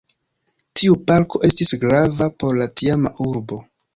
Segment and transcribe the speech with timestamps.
[0.79, 3.63] Tiu parko estis grava por la tiama urbo.